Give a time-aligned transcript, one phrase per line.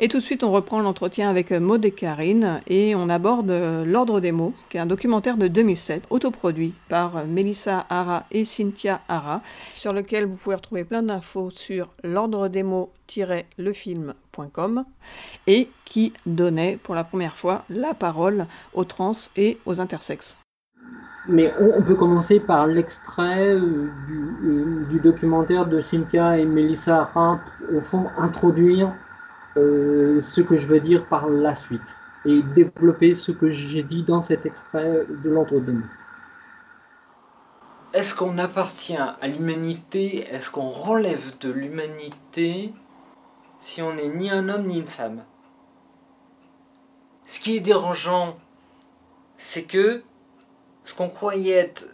[0.00, 3.50] Et tout de suite, on reprend l'entretien avec Maud et Karine et on aborde
[3.84, 9.00] L'Ordre des mots, qui est un documentaire de 2007, autoproduit par Melissa Hara et Cynthia
[9.08, 9.42] Hara,
[9.74, 14.84] sur lequel vous pouvez retrouver plein d'infos sur l'ordre des mots-lefilm.com
[15.48, 20.38] et qui donnait pour la première fois la parole aux trans et aux intersexes.
[21.26, 23.90] Mais on, peut commencer par l'extrait euh,
[24.44, 27.40] euh, du, documentaire de Cynthia et Melissa Hara,
[27.74, 28.94] au fond, introduire
[29.58, 34.02] euh, ce que je veux dire par la suite et développer ce que j'ai dit
[34.02, 35.82] dans cet extrait de l'entre-deux.
[37.94, 40.26] Est-ce qu'on appartient à l'humanité?
[40.28, 42.74] Est-ce qu'on relève de l'humanité
[43.60, 45.24] si on n'est ni un homme ni une femme?
[47.24, 48.38] Ce qui est dérangeant,
[49.36, 50.02] c'est que
[50.82, 51.86] ce qu'on croyait être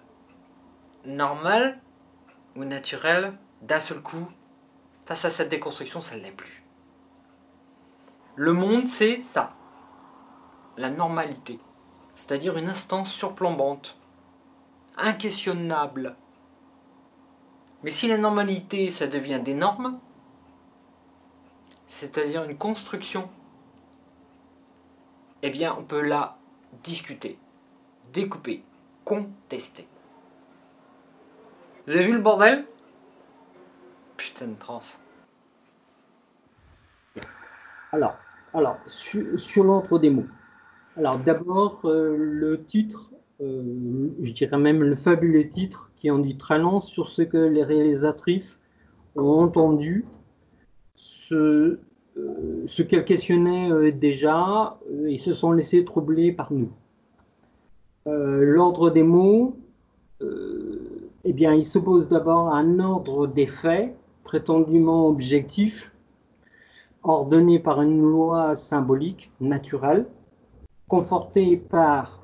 [1.04, 1.78] normal
[2.56, 4.28] ou naturel, d'un seul coup,
[5.06, 6.63] face à cette déconstruction, ça ne l'est plus.
[8.36, 9.54] Le monde, c'est ça.
[10.76, 11.60] La normalité.
[12.14, 13.96] C'est-à-dire une instance surplombante.
[14.96, 16.16] Inquestionnable.
[17.82, 19.98] Mais si la normalité, ça devient des normes,
[21.86, 23.28] c'est-à-dire une construction,
[25.42, 26.38] eh bien, on peut la
[26.82, 27.38] discuter,
[28.12, 28.64] découper,
[29.04, 29.86] contester.
[31.86, 32.66] Vous avez vu le bordel?
[34.16, 34.80] Putain de trans.
[38.52, 40.26] Alors, sur, l'entre des mots.
[40.96, 46.36] Alors, d'abord, euh, le titre, euh, je dirais même le fabuleux titre, qui en dit
[46.36, 48.60] très long sur ce que les réalisatrices
[49.16, 50.06] ont entendu,
[50.96, 51.78] ce,
[52.16, 56.70] euh, qu'elles questionnaient déjà et se sont laissées troubler par nous.
[58.06, 59.56] L'ordre des mots,
[60.20, 65.93] eh bien, il s'oppose d'abord à un ordre des faits prétendument objectif
[67.04, 70.06] ordonnée par une loi symbolique, naturelle,
[70.88, 72.22] confortée par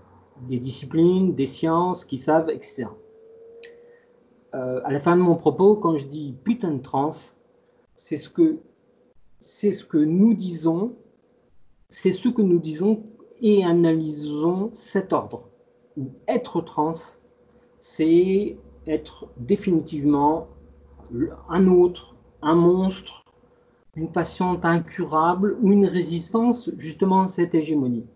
[0.49, 2.87] des disciplines, des sciences qui savent, etc.
[4.55, 7.11] Euh, à la fin de mon propos, quand je dis putain de trans,
[7.95, 8.59] c'est ce que
[9.39, 10.97] c'est ce que nous disons,
[11.89, 13.03] c'est ce que nous disons
[13.41, 15.49] et analysons cet ordre.
[16.29, 16.95] Être trans,
[17.79, 20.49] c'est être définitivement
[21.49, 23.25] un autre, un monstre,
[23.97, 28.07] une patiente incurable ou une résistance justement à cette hégémonie.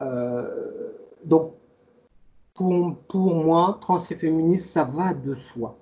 [0.00, 0.92] Euh,
[1.24, 1.54] donc,
[2.54, 5.78] pour, moi, trans et féministe, ça va de soi.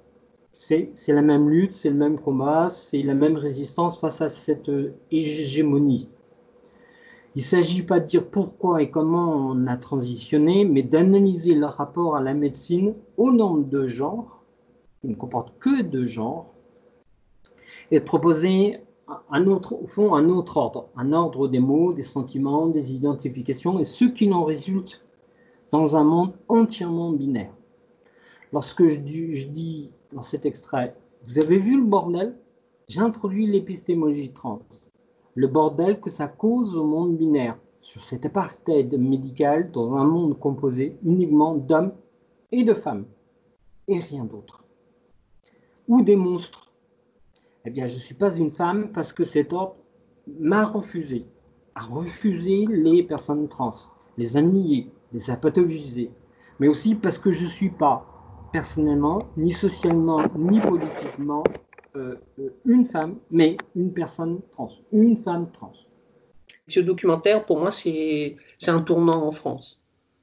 [0.53, 4.71] C'est la même lutte, c'est le même combat, c'est la même résistance face à cette
[5.11, 6.09] hégémonie.
[7.37, 11.67] Il ne s'agit pas de dire pourquoi et comment on a transitionné, mais d'analyser le
[11.67, 14.43] rapport à la médecine au nombre de genres,
[15.01, 16.50] qui ne comporte que deux genres,
[17.91, 18.79] et de proposer
[19.31, 23.79] un autre, au fond, un autre ordre, un ordre des mots, des sentiments, des identifications
[23.81, 25.05] et ce qui en résulte
[25.71, 27.55] dans un monde entièrement binaire.
[28.53, 32.37] Lorsque je, dis dans cet extrait, vous avez vu le bordel?
[32.89, 34.63] J'ai introduit l'épistémologie trans,
[35.35, 40.39] le bordel que ça cause au monde binaire, sur cet apartheid médical dans un monde
[40.39, 41.93] composé uniquement d'hommes
[42.51, 43.07] et de femmes,
[43.87, 44.65] et rien d'autre.
[45.87, 46.70] Ou des monstres
[47.65, 49.77] eh bien, je ne suis pas une femme parce que cet ordre
[50.39, 51.27] m'a refusé,
[51.75, 53.73] a refusé les personnes trans,
[54.17, 56.11] les a niées, les a pathologisées,
[56.59, 58.07] mais aussi parce que je ne suis pas
[58.53, 61.45] personnellement, ni socialement, ni politiquement
[61.97, 65.73] euh, euh, une femme, mais une personne trans, une femme trans.
[66.69, 68.37] Ce documentaire, pour moi, c'est
[68.69, 69.81] un tournant en France.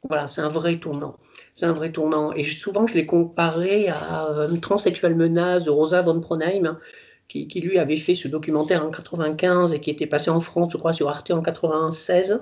[0.07, 1.17] Voilà, c'est un vrai tournant.
[1.55, 2.31] C'est un vrai tournant.
[2.31, 6.77] Et souvent, je l'ai comparé à euh, transsexuelle menace de Rosa von Pronheim,
[7.27, 10.77] qui, lui avait fait ce documentaire en 95 et qui était passé en France, je
[10.77, 12.41] crois, sur Arte en 96,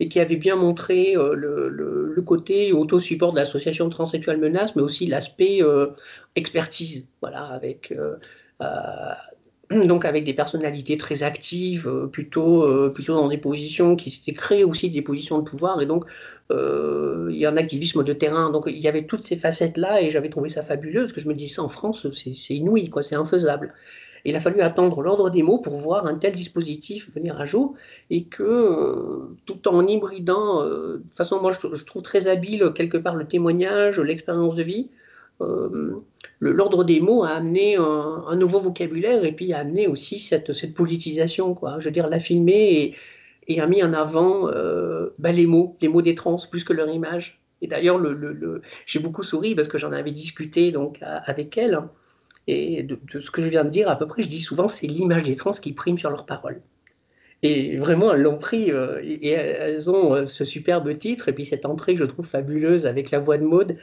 [0.00, 5.06] et qui avait bien montré euh, le, côté auto-support de l'association transsexuelle menace, mais aussi
[5.06, 5.88] l'aspect euh,
[6.36, 8.16] expertise, voilà, avec euh,
[9.70, 14.90] donc avec des personnalités très actives, plutôt, plutôt dans des positions qui s'étaient créées aussi
[14.90, 16.04] des positions de pouvoir, et donc
[16.50, 18.50] il y a un activisme de terrain.
[18.50, 21.28] Donc il y avait toutes ces facettes-là, et j'avais trouvé ça fabuleux, parce que je
[21.28, 23.74] me dis ça en France, c'est inouï, quoi, c'est infaisable.
[24.24, 27.74] Il a fallu attendre l'ordre des mots pour voir un tel dispositif venir à jour
[28.10, 32.72] et que euh, tout en hybridant, euh, de toute façon moi je, trouve très habile
[32.74, 35.07] quelque part le témoignage, l'expérience de vie, euh,
[36.40, 41.54] l'ordre des mots a amené un, nouveau vocabulaire et puis a amené aussi cette, politisation,
[41.54, 41.76] quoi.
[41.80, 42.94] Je veux dire, l'a filmé
[43.48, 44.50] et, a mis en avant
[45.18, 47.40] bah, les mots, les mots des trans plus que leur image.
[47.60, 51.80] Et d'ailleurs, le, j'ai beaucoup souri parce que j'en avais discuté donc avec elle.
[52.48, 54.86] Et de, ce que je viens de dire, à peu près, je dis souvent, c'est
[54.86, 56.62] l'image des trans qui prime sur leurs paroles.
[57.42, 61.44] Et vraiment, elles l'ont pris euh, et, elles ont euh, ce superbe titre et puis
[61.44, 63.76] cette entrée que je trouve fabuleuse avec la voix de Maude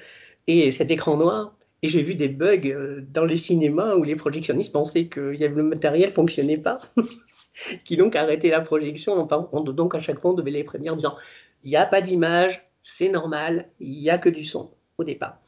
[0.48, 1.56] et cet écran noir.
[1.82, 5.64] Et j'ai vu des bugs euh, dans les cinémas où les projectionnistes pensaient que le
[5.64, 6.80] matériel ne fonctionnait pas,
[7.86, 9.28] qui donc arrêtaient la projection.
[9.28, 11.16] donc à chaque fois, on devait les prévenir en disant
[11.64, 15.40] il n'y a pas d'image, c'est normal, il n'y a que du son au départ.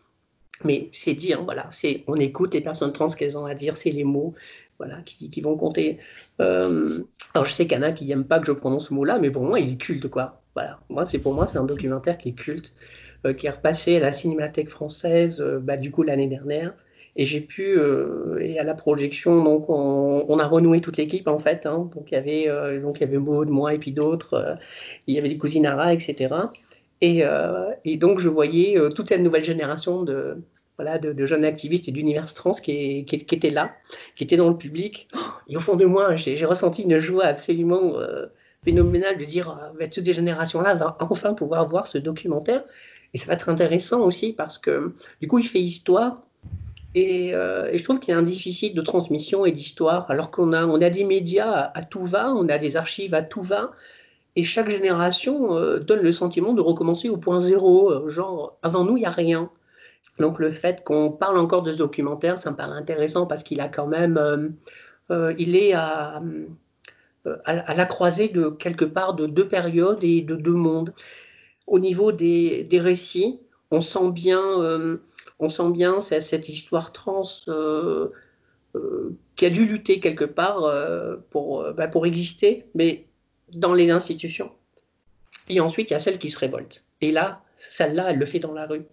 [0.63, 3.91] Mais c'est dire, voilà, c'est on écoute les personnes trans, qu'elles ont à dire, c'est
[3.91, 4.33] les mots,
[4.79, 5.99] voilà, qui, vont compter.
[6.41, 7.03] Euh,
[7.33, 9.19] alors je sais qu'il y en a qui n'aiment pas que je prononce ce mot-là,
[9.19, 10.41] mais pour moi, il est culte, quoi.
[10.55, 12.73] Voilà, moi, c'est pour moi, c'est un documentaire qui est culte,
[13.34, 16.74] qui est repassé à la Cinémathèque française, euh, bah, du coup l'année dernière.
[17.16, 17.80] Et j'ai pu,
[18.40, 21.66] et à la projection, donc on, a renoué toute l'équipe en fait.
[21.66, 21.90] Hein.
[21.96, 24.56] donc il y avait, y avait Maud, moi et puis d'autres.
[25.08, 26.36] il y avait des cousines Ara, etc.
[27.02, 27.24] Et,
[27.86, 30.38] et, donc je voyais toute cette nouvelle génération de,
[30.78, 33.75] voilà, de, jeunes activistes et d'univers trans qui, qui, étaient là,
[34.16, 35.10] qui étaient dans le public.
[35.50, 38.28] et au fond de moi, j'ai ressenti une joie absolument euh,
[38.64, 42.64] phénoménale de dire euh, bah, toutes ces générations-là vont enfin pouvoir voir ce documentaire.
[43.13, 46.21] Et ça va être intéressant aussi parce que du coup, il fait histoire.
[46.95, 50.54] Et, euh, je trouve qu'il y a un déficit de transmission et d'histoire, alors qu'on
[50.54, 53.71] a, on a des médias à, tout va, on a des archives à tout va.
[54.36, 59.01] Et chaque génération donne le sentiment de recommencer au point zéro, genre avant nous, il
[59.01, 59.50] n'y a rien.
[60.19, 63.62] Donc le fait qu'on parle encore de ce documentaire, ça me paraît intéressant parce qu'il
[63.62, 64.50] a quand même, euh,
[65.12, 66.21] euh, il est à,
[67.27, 70.94] euh, à, la croisée de quelque part de deux périodes et de deux mondes.
[71.68, 73.42] Au niveau des, récits,
[73.72, 74.42] on sent bien,
[75.40, 77.24] on sent bien cette, histoire trans
[79.36, 80.64] qui a dû lutter quelque part
[81.30, 83.06] pour, bah, pour exister, mais
[83.54, 84.52] dans les institutions.
[85.50, 86.84] Et ensuite, il y a celle qui se révolte.
[87.02, 88.86] Et là, celle-là, elle le fait dans la rue.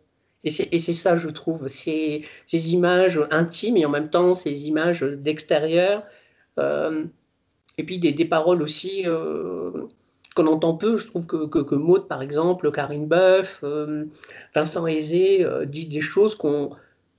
[0.45, 5.01] Et c'est ça, je trouve, ces, ces, images intimes et en même temps ces images
[5.01, 6.05] d'extérieur.
[6.59, 7.05] Euh,
[7.79, 9.71] et puis des, paroles aussi euh,
[10.35, 10.97] qu'on entend peu.
[10.97, 14.07] Je trouve que, que, Maud, par exemple, Karine Boeuf, euh,
[14.55, 16.71] Vincent Aizé dit des choses qu'on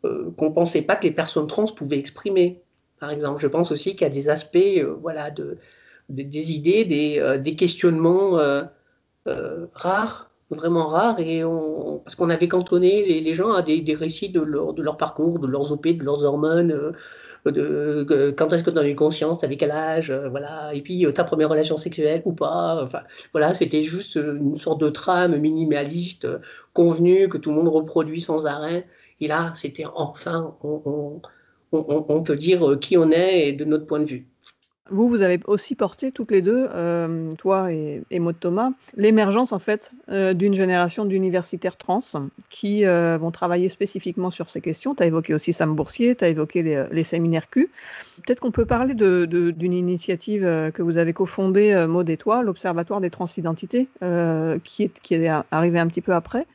[0.04, 2.62] ne pensait pas que les personnes trans pouvaient exprimer.
[3.00, 5.58] Par exemple, je pense aussi qu'il y a des aspects, voilà, de,
[6.10, 8.40] des idées, des, questionnements
[9.74, 14.42] rares vraiment rare et on, parce qu'on avait cantonné les, gens à des, récits de
[14.42, 16.92] leur, de leur, parcours, de leurs OP, de leurs hormones, euh,
[17.52, 21.12] quand est-ce que tu as eu conscience, avec quel âge, euh, voilà, et puis euh,
[21.12, 23.02] ta première relation sexuelle ou pas, enfin
[23.34, 26.28] voilà, c'était juste une sorte de trame minimaliste
[26.74, 28.88] convenue que tout le monde reproduit sans arrêt.
[29.22, 31.22] Et là, c'était enfin, on,
[31.72, 34.28] on, peut dire qui on est et de notre point de vue.
[34.92, 39.58] Vous, vous avez aussi porté toutes les deux, euh, toi et, et Thomas, l'émergence en
[39.58, 42.02] fait euh, d'une génération d'universitaires trans
[42.52, 44.94] qui euh, vont travailler spécifiquement sur ces questions.
[44.94, 47.72] Tu as évoqué aussi Sam Boursier, tu as évoqué les, séminaires Q.
[48.24, 53.10] Peut-être qu'on peut parler d'une initiative que vous avez cofondée, Maud et toi, l'Observatoire des
[53.10, 53.88] transidentités,
[54.64, 56.46] qui, est, qui arrivé un petit peu après.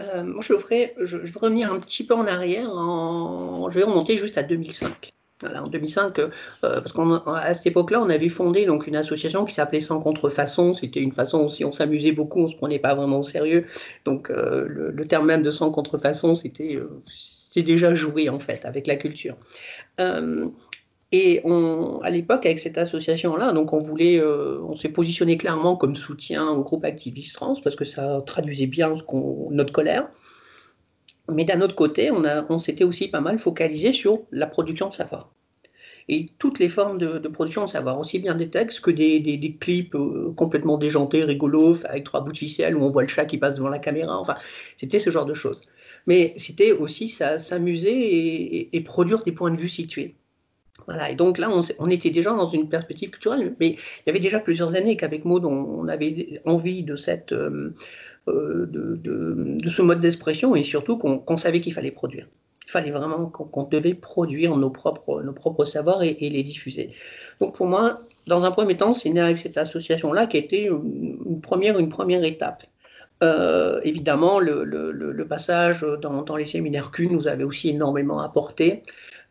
[0.00, 4.38] moi, je, ferai, je, vais revenir un petit peu en arrière, je vais remonter juste
[4.38, 5.12] à 2005
[5.44, 6.30] en 2005, euh,
[6.62, 10.74] parce qu'à cette époque-là, on avait fondé donc une association qui s'appelait Sans contrefaçon.
[10.74, 13.66] C'était une façon aussi, on s'amusait beaucoup, on se prenait pas vraiment au sérieux.
[14.04, 17.02] Donc euh, le, terme même de Sans contrefaçon, c'était euh,
[17.62, 19.36] déjà joué en fait avec la culture.
[21.12, 25.94] et on, à l'époque, avec cette association-là, donc on voulait, on s'est positionné clairement comme
[25.94, 28.92] soutien au groupe activiste trans parce que ça traduisait bien
[29.50, 30.08] notre colère.
[31.32, 34.94] Mais d'un autre côté, on, on s'était aussi pas mal focalisé sur la production de
[34.94, 35.33] savoir.
[36.08, 39.94] Et toutes les formes de, production de savoir, aussi bien des textes que des, clips
[39.94, 43.38] euh, complètement déjantés, rigolos, avec trois bouts de ficelle où on voit le chat qui
[43.38, 44.18] passe devant la caméra.
[44.18, 44.36] Enfin,
[44.76, 45.62] c'était ce genre de choses.
[46.06, 50.14] Mais c'était aussi s'amuser et, produire des points de vue situés.
[50.86, 54.20] Voilà, et donc là, on, était déjà dans une perspective culturelle, mais il y avait
[54.20, 57.74] déjà plusieurs années qu'avec Maud, on, avait envie de cette, euh,
[58.28, 62.26] euh, de, ce mode d'expression et surtout qu'on savait qu'il fallait produire.
[62.74, 66.90] Fallait vraiment qu'on devait produire nos propres, nos propres savoirs et, les diffuser.
[67.40, 71.40] Donc pour moi, dans un premier temps, c'est né avec cette association-là qui été une
[71.40, 72.64] première, une première étape.
[73.22, 78.82] Euh, évidemment, le, passage dans, dans, les séminaires Q nous avait aussi énormément apporté.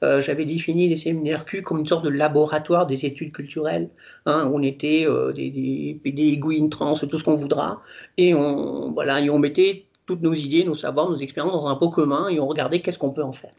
[0.04, 3.90] Euh, j'avais défini les séminaires Q comme une sorte de laboratoire des études culturelles.
[4.26, 7.82] Hein, on était euh, des, des, des trans, tout ce qu'on voudra,
[8.16, 11.76] et on, voilà, et on mettait toutes nos idées, nos savoirs, nos expériences dans un
[11.76, 13.54] pot commun, et on regardait qu'est-ce qu'on peut en faire.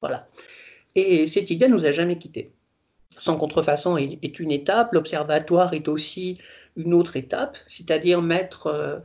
[0.00, 0.28] Voilà.
[0.94, 2.52] Et cette idée ne nous a jamais quittés.
[3.18, 6.38] Sans contrefaçon est, une étape, l'observatoire est aussi
[6.76, 8.98] une autre étape, c'est-à-dire mettre, euh,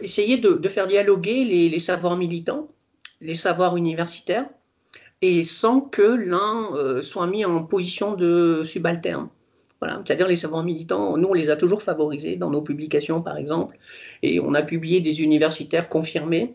[0.00, 2.68] essayer de, faire dialoguer les, les savoirs militants,
[3.20, 4.46] les savoirs universitaires,
[5.22, 9.28] et sans que l'un soit mis en position de subalterne.
[10.04, 13.76] C'est-à-dire les savants militants, nous, on les a toujours favorisés dans nos publications, par exemple,
[14.22, 16.54] et on a publié des universitaires confirmés,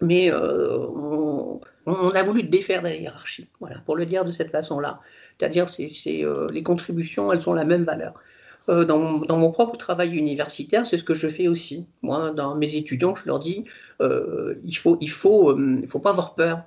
[0.00, 5.00] mais on, a voulu défaire la hiérarchie, voilà, pour le dire de cette façon-là.
[5.38, 5.90] C'est-à-dire c'est,
[6.52, 8.14] les contributions, elles ont la même valeur.
[8.68, 11.86] Euh, dans, mon propre travail universitaire, c'est ce que je fais aussi.
[12.02, 13.64] Moi, dans mes étudiants, je leur dis,
[14.00, 16.62] euh, il faut, il faut, euh, il faut pas avoir peur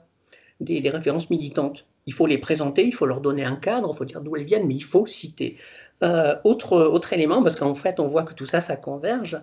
[0.62, 1.86] des, références militantes.
[2.06, 4.46] Il faut les présenter, il faut leur donner un cadre, il faut dire d'où elles
[4.46, 5.58] viennent, mais il faut citer.
[6.02, 9.40] autre, autre élément, parce qu'en fait, on voit que tout ça, ça converge.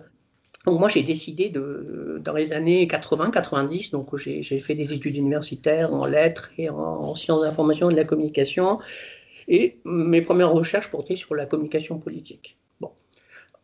[0.65, 5.93] Donc moi, j'ai décidé de, dans les années 80-90, donc j'ai fait des études universitaires
[5.93, 8.79] en lettres et en, en sciences d'information et de la communication.
[9.47, 12.57] Et mes premières recherches portaient sur la communication politique.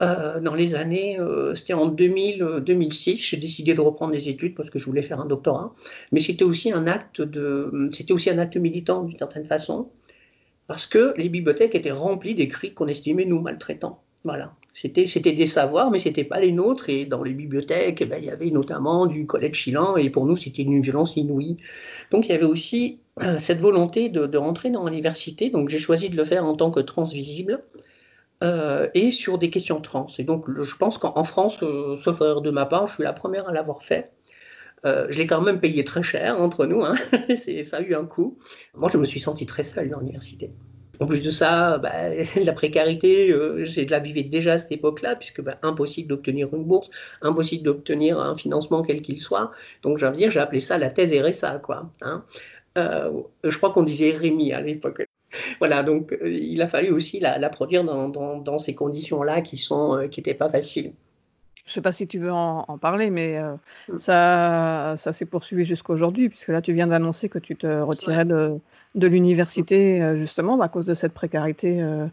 [0.02, 4.28] Euh, dans les années, euh, c'était en 2000, 2006, euh, j'ai décidé de reprendre des
[4.28, 5.74] études parce que je voulais faire un doctorat.
[6.12, 9.90] Mais c'était aussi un acte de, c'était aussi un acte militant d'une certaine façon,
[10.68, 14.00] parce que les bibliothèques étaient remplies d'écrits qu'on estimait nous maltraitants.
[14.24, 14.54] Voilà.
[14.74, 16.90] C'était, c'était des savoirs, mais c'était pas les nôtres.
[16.90, 20.26] Et dans les bibliothèques, eh ben, il y avait notamment du collège chilan, et pour
[20.26, 21.58] nous, c'était une violence inouïe.
[22.10, 23.00] Donc, il y avait aussi
[23.38, 25.50] cette volonté de, rentrer dans l'université.
[25.50, 27.64] Donc, j'ai choisi de le faire en tant que transvisible
[28.44, 30.08] euh, et sur des questions trans.
[30.18, 33.14] Et donc, je pense qu'en France, euh, sauf erreur de ma part, je suis la
[33.14, 34.12] première à l'avoir fait.
[34.84, 36.96] je l'ai quand même payé très cher entre nous, hein.
[37.64, 38.38] ça a eu un coût.
[38.76, 40.52] Moi, je me suis senti très seule dans l'université.
[41.00, 41.92] En plus de ça, bah,
[42.44, 46.54] la précarité, euh, j'ai de la vivais déjà à cette époque-là, puisque bah, impossible d'obtenir
[46.54, 46.90] une bourse,
[47.22, 49.52] impossible d'obtenir un financement quel qu'il soit.
[49.82, 51.92] Donc, j'ai j'ai appelé ça la thèse RSA, quoi.
[52.02, 52.24] Hein.
[52.78, 53.12] Euh,
[53.44, 55.04] je crois qu'on disait Rémi à l'époque.
[55.60, 60.20] Voilà, donc euh, il a fallu aussi la, produire dans, ces conditions-là qui sont qui
[60.20, 60.94] n'étaient pas faciles.
[61.66, 63.40] Je ne sais pas si tu veux en, parler, mais
[63.88, 63.98] mm.
[63.98, 68.26] ça, ça s'est poursuivi jusqu'à aujourd'hui, puisque là, tu viens d'annoncer que tu te retirais
[68.26, 68.60] de,
[68.96, 72.06] de l'université, euh, justement, à cause de cette précarité euh,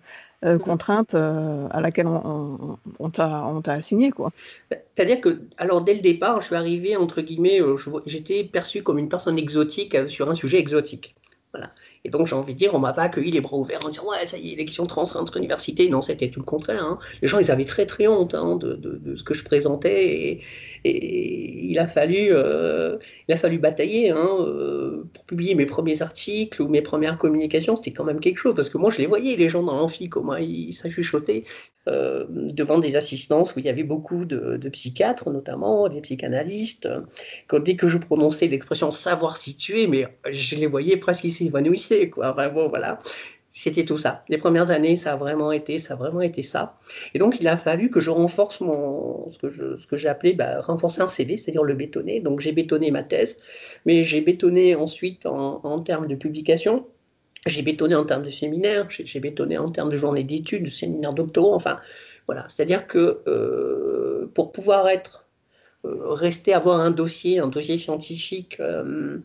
[0.44, 4.10] euh, contrainte à laquelle on, on, t'a assigné.
[4.70, 7.60] C'est-à-dire que, alors dès le départ, je suis arrivé, entre guillemets,
[8.06, 11.14] j'étais perçu comme une personne exotique sur un sujet exotique.
[11.52, 11.72] Voilà.
[12.04, 14.08] Et donc, j'ai envie de dire, on m'a pas accueilli les bras ouverts en disant,
[14.08, 15.88] ouais, ça y est, l'élection trans entre universités.
[15.88, 16.82] Non, c'était tout le contraire.
[16.82, 16.98] Hein.
[17.20, 20.40] Les gens, ils avaient très, très honte hein, de, ce que je présentais.
[20.84, 26.02] Et il, a fallu, euh, il a fallu batailler hein, euh, pour publier mes premiers
[26.02, 27.76] articles ou mes premières communications.
[27.76, 28.54] C'était quand même quelque chose.
[28.54, 31.44] Parce que moi, je les voyais, les gens dans l'amphi, comment ils s'achuchotaient
[31.88, 36.88] euh, devant des assistances où il y avait beaucoup de, psychiatres, notamment des psychanalystes.
[37.48, 42.10] Quand, dès que je prononçais l'expression savoir situer, mais je les voyais presque, ils s'évanouissaient
[42.10, 42.32] quoi.
[42.32, 42.98] Vraiment, voilà.
[43.52, 44.22] C'était tout ça.
[44.28, 46.78] Les premières années, ça a vraiment été, ça vraiment été ça.
[47.14, 51.00] Et donc, il a fallu que je renforce mon, ce que j'ai appelé, bah, renforcer
[51.00, 52.20] un CV, c'est-à-dire le bétonner.
[52.20, 53.38] Donc, j'ai bétonné ma thèse,
[53.86, 56.86] mais j'ai bétonné ensuite en, termes de publication.
[57.46, 61.14] J'ai bétonné en termes de séminaires, j'ai bétonné en termes de journées d'études, de séminaires
[61.14, 61.80] doctoraux, enfin,
[62.26, 62.44] voilà.
[62.48, 65.26] C'est-à-dire que euh, pour pouvoir être,
[65.86, 69.18] euh, rester, avoir un dossier, un dossier scientifique euh,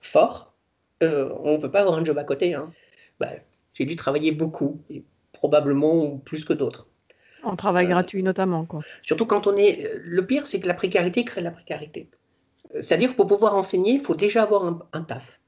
[0.00, 0.54] fort,
[1.02, 2.54] euh, on ne peut pas avoir un job à côté.
[2.54, 2.72] Hein.
[3.20, 3.28] Bah,
[3.78, 6.88] j'ai dû travailler beaucoup, et probablement plus que d'autres.
[7.44, 8.64] En travail euh, gratuit notamment.
[8.64, 8.80] Quoi.
[9.04, 9.90] Surtout quand on est...
[10.02, 12.08] Le pire, c'est que la précarité crée la précarité.
[12.74, 15.40] C'est-à-dire que pour pouvoir enseigner, il faut déjà avoir un, taf.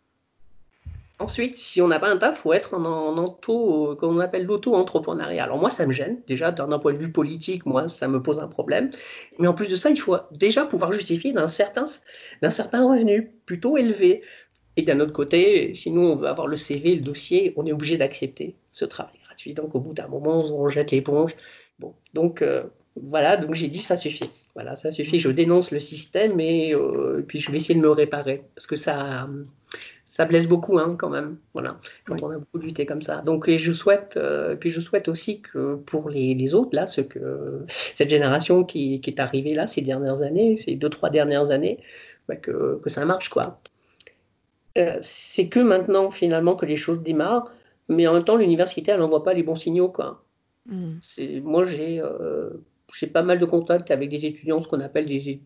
[1.18, 4.46] Ensuite, si on n'a pas un taf, il faut être en, en auto, qu'on appelle
[4.46, 5.42] l'auto-entrepreneuriat.
[5.42, 6.22] Alors moi, ça me gêne.
[6.28, 8.90] Déjà, d'un point de vue politique, moi, ça me pose un problème.
[9.38, 11.87] Mais en plus de ça, il faut déjà pouvoir justifier d'un certain,
[12.40, 14.22] d'un certain revenu plutôt élevé.
[14.77, 17.73] Et d'un autre côté, si nous, on veut avoir le CV, le dossier, on est
[17.73, 19.55] obligé d'accepter ce travail gratuit.
[19.55, 21.35] Donc, au bout d'un moment, on jette l'éponge.
[21.79, 22.62] Bon, donc, euh,
[22.97, 24.31] voilà, donc j'ai dit, ça suffit.
[24.55, 25.19] Voilà, ça suffit.
[25.19, 28.45] Je dénonce le système et, euh, puis je vais essayer de me réparer.
[28.55, 29.29] Parce que ça,
[30.07, 31.39] ça blesse beaucoup, hein, quand même.
[31.53, 33.23] Voilà, quand on a beaucoup lutté comme ça.
[33.23, 37.00] Donc, et je souhaite, euh, puis je souhaite aussi que pour les, autres, là, ce
[37.00, 41.50] que, cette génération qui, qui, est arrivée là ces dernières années, ces deux, trois dernières
[41.50, 41.79] années,
[42.29, 43.61] bah, que, que ça marche, quoi.
[44.79, 47.50] Euh, c'est que maintenant, finalement, que les choses démarrent,
[47.89, 49.89] mais en même temps, l'université, elle n'envoie pas les bons signaux.
[49.89, 50.23] Quoi.
[50.67, 50.99] Mm.
[51.43, 52.50] Moi, euh,
[52.95, 55.41] j'ai pas mal de contacts avec des étudiants, ce qu'on appelle des,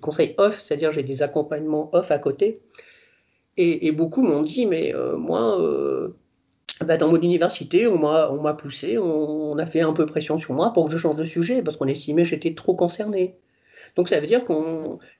[0.00, 2.60] conseils off, c'est-à-dire j'ai des accompagnements off à côté.
[3.56, 5.60] Et, beaucoup m'ont dit, mais euh, moi,
[6.84, 10.54] bah, dans mon université, on m'a poussé, on, on, a fait un peu pression sur
[10.54, 13.36] moi pour que je change de sujet, parce qu'on estimait que j'étais trop concerné.
[13.96, 14.52] Donc ça veut dire que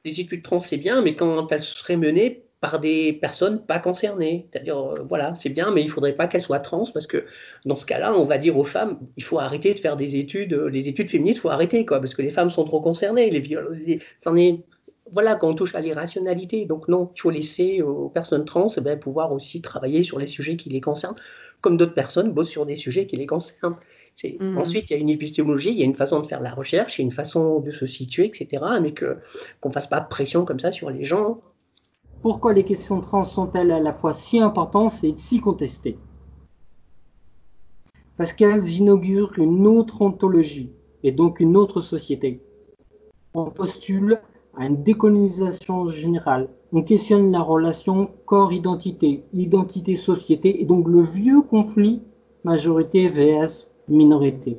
[0.05, 4.49] les études trans, c'est bien, mais quand elles seraient menées par des personnes pas concernées.
[4.50, 7.26] C'est-à-dire, euh, voilà, c'est bien, mais il faudrait pas qu'elles soient trans parce que
[7.66, 10.54] dans ce cas-là, on va dire aux femmes, il faut arrêter de faire des études,
[10.54, 13.28] euh, les études féministes, il faut arrêter, quoi, parce que les femmes sont trop concernées.
[13.28, 13.99] Les, les,
[14.38, 14.64] est,
[15.12, 16.64] voilà, quand on touche à l'irrationalité.
[16.64, 20.26] Donc non, il faut laisser aux personnes trans eh ben, pouvoir aussi travailler sur les
[20.26, 21.16] sujets qui les concernent,
[21.61, 23.76] comme d'autres personnes bossent sur des sujets qui les concernent.
[24.23, 24.56] Mmh.
[24.56, 26.54] Ensuite, il y a une épistémologie, il y a une façon de faire de la
[26.54, 28.64] recherche, il y a une façon de se situer, etc.
[28.80, 29.18] Mais que
[29.61, 31.42] qu'on ne fasse pas pression comme ça sur les gens.
[32.25, 35.99] Pourquoi les questions trans sont-elles à la fois si importantes et si contestées
[38.16, 42.40] Parce qu'elles inaugurent une autre ontologie et donc une autre société.
[43.35, 44.23] On postule
[44.57, 46.49] à une décolonisation générale.
[46.73, 52.00] On questionne la relation corps-identité, identité-société, et donc le vieux conflit
[52.43, 54.57] majorité vs minorité.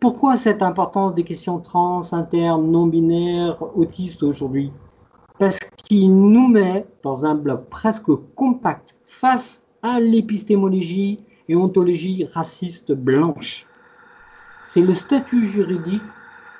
[0.00, 4.72] Pourquoi cette importance des questions trans, internes, non-binaires, autistes aujourd'hui?
[5.38, 12.92] Parce qu'il nous met dans un bloc presque compact face à l'épistémologie et ontologie raciste
[12.92, 13.66] blanche.
[14.64, 16.02] C'est le statut juridique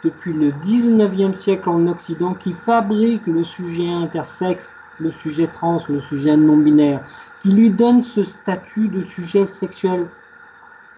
[0.03, 6.01] depuis le 19e siècle en Occident qui fabrique le sujet intersexe, le sujet trans, le
[6.01, 7.05] sujet non-binaire,
[7.41, 10.09] qui lui donne ce statut de sujet sexuel.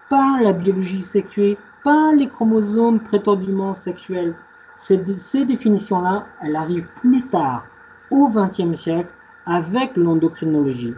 [0.09, 4.35] Pas la biologie sexuée, pas les chromosomes prétendument sexuels.
[4.77, 7.65] Ces, définitions-là, elles arrivent plus tard,
[8.11, 9.09] au XXe siècle,
[9.45, 10.93] avec l'endocrinologie.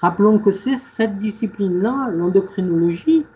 [0.00, 3.26] Rappelons que c'est cette discipline-là, l'endocrinologie,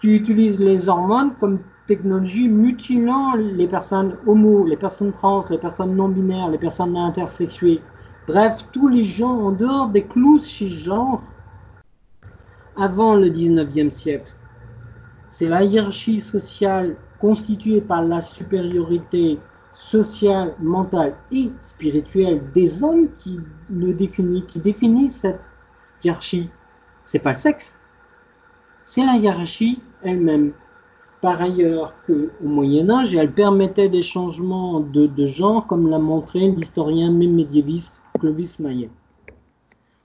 [0.00, 5.96] qui utilise les hormones comme technologie mutilant les personnes homo, les personnes trans, les personnes
[5.96, 7.82] non binaires, les personnes intersexuées.
[8.28, 11.22] Bref, tous les gens en dehors des clous cisgenres
[12.76, 14.32] avant le 19e siècle.
[15.30, 19.38] C'est la hiérarchie sociale constituée par la supériorité
[19.72, 25.40] sociale, mentale et spirituelle des hommes qui définit, définit cette
[26.02, 26.48] hiérarchie.
[27.04, 27.76] C'est pas le sexe,
[28.84, 30.52] c'est la hiérarchie elle-même.
[31.20, 37.10] Par ailleurs, qu'au Moyen Âge, elle permettait des changements de, genre, comme l'a montré l'historien
[37.10, 38.90] médiéviste Clovis Maillet.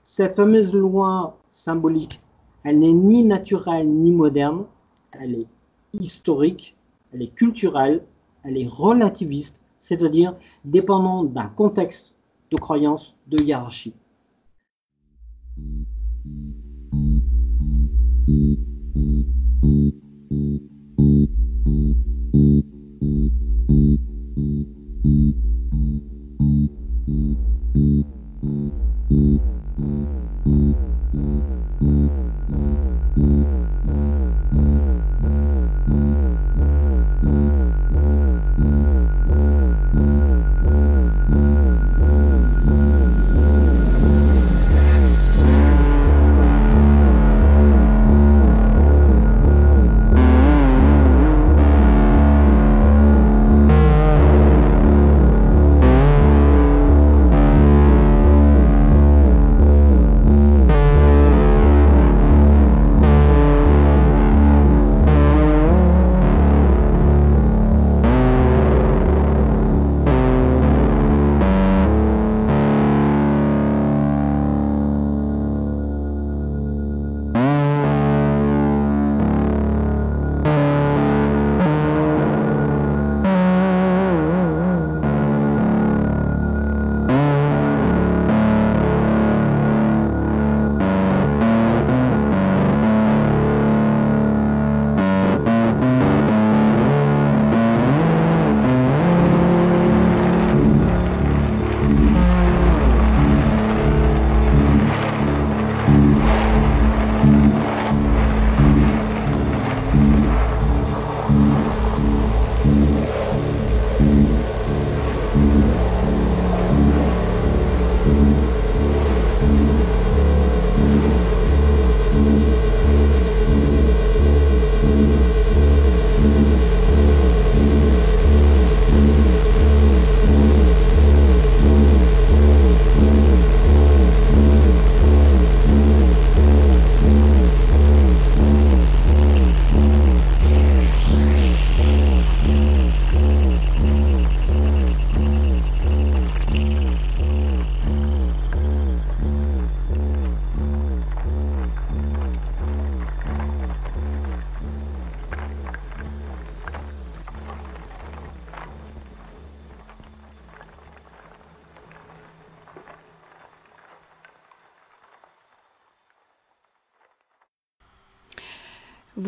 [0.02, 2.20] Cette fameuse loi symbolique,
[2.64, 4.64] elle n'est ni naturelle ni moderne,
[5.12, 5.46] elle est
[5.92, 6.76] historique,
[7.14, 8.02] elle est culturelle,
[8.42, 12.12] elle est relativiste, c'est-à-dire dépendante d'un contexte
[12.50, 13.94] de croyance, de hiérarchie.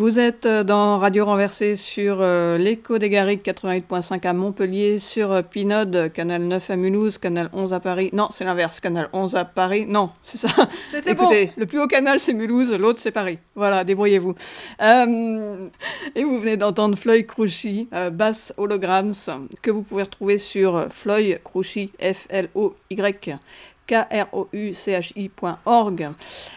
[0.07, 5.33] Vous êtes euh, dans Radio Renversée sur euh, l'écho des Garrigues 88.5 à Montpellier, sur
[5.33, 8.11] euh, Pinode, canal 9 à Mulhouse, canal 11 à Paris.
[8.13, 9.85] Non, c'est l'inverse, canal 11 à Paris.
[9.89, 10.69] Non, c'est ça.
[11.05, 13.41] Écoutez, le plus haut canal c'est Mulhouse, l'autre c'est Paris.
[13.57, 14.37] Voilà, débrouillez-vous.
[14.81, 19.13] et vous venez d'entendre Floyd Crouchy, basse holograms,
[19.61, 23.41] que vous pouvez retrouver sur Floyd Crouchy, F-L-O-Y
[23.87, 24.51] krouchi.org.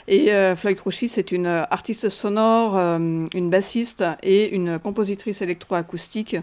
[0.07, 6.37] Et euh, Floyd Crouchy, c'est une artiste sonore, euh, une bassiste et une compositrice électroacoustique.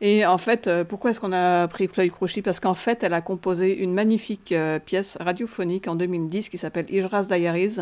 [0.00, 2.42] Et en fait, euh, pourquoi est-ce qu'on a pris Floyd Crouchy?
[2.42, 4.54] Parce qu'en fait, elle a composé une magnifique
[4.86, 7.78] pièce radiophonique en 2010 qui s'appelle Ijras Diaries.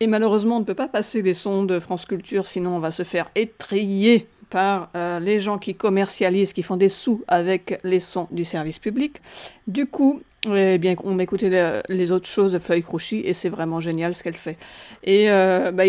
[0.00, 2.90] Et malheureusement, on ne peut pas passer les sons de France Culture, sinon on va
[2.90, 8.28] se faire étrier par les gens qui commercialisent, qui font des sous avec les sons
[8.30, 9.20] du service public.
[9.66, 10.20] Du coup,
[10.54, 14.22] eh bien, on écoutait les, autres choses de Feuille Crouchy et c'est vraiment génial ce
[14.22, 14.56] qu'elle fait.
[15.02, 15.84] Et euh, bah,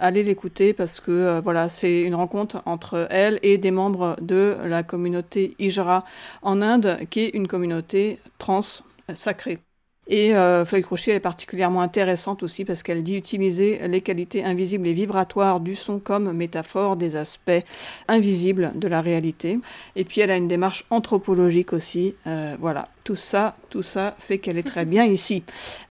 [0.00, 4.56] allez l'écouter parce que euh, voilà, c'est une rencontre entre elle et des membres de
[4.64, 6.04] la communauté Ijra
[6.42, 8.60] en Inde, qui est une communauté trans
[9.14, 9.58] sacrée.
[10.06, 14.86] Et euh, Feuille Crochet est particulièrement intéressante aussi parce qu'elle dit utiliser les qualités invisibles
[14.86, 17.50] et vibratoires du son comme métaphore des aspects
[18.08, 19.58] invisibles de la réalité.
[19.96, 22.14] Et puis elle a une démarche anthropologique aussi.
[22.26, 25.42] Euh, voilà, tout ça, tout ça fait qu'elle est très bien ici.